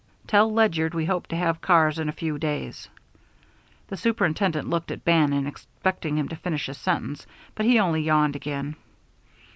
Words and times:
_Tell 0.27 0.51
Ledyard 0.51 0.95
we 0.95 1.05
hope 1.05 1.27
to 1.27 1.35
have 1.35 1.61
cars 1.61 1.99
in 1.99 2.09
a 2.09 2.11
few 2.11 2.39
days_ 2.39 2.89
The 3.87 3.95
superintendent 3.95 4.67
looked 4.67 4.89
at 4.89 5.05
Bannon, 5.05 5.45
expecting 5.45 6.17
him 6.17 6.27
to 6.29 6.35
finish 6.35 6.65
his 6.65 6.79
sentence, 6.79 7.27
but 7.53 7.67
he 7.67 7.77
only 7.77 8.01
yawned 8.01 8.35
again. 8.35 8.77